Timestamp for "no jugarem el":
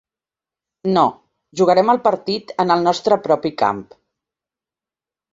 0.93-1.99